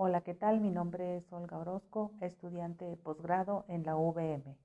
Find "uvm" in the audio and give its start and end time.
3.96-4.56